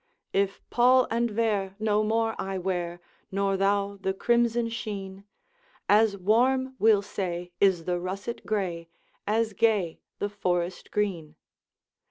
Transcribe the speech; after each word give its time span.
'If 0.33 0.67
pall 0.71 1.05
and 1.11 1.29
vair 1.29 1.75
no 1.77 2.01
more 2.03 2.33
I 2.39 2.57
wear, 2.57 3.01
Nor 3.31 3.55
thou 3.55 3.99
the 4.01 4.15
crimson 4.15 4.67
sheen 4.67 5.25
As 5.87 6.17
warm, 6.17 6.73
we'll 6.79 7.03
say, 7.03 7.51
is 7.59 7.85
the 7.85 7.99
russet 7.99 8.43
gray, 8.43 8.89
As 9.27 9.53
gay 9.53 9.99
the 10.17 10.27
forest 10.27 10.89
green. 10.89 11.35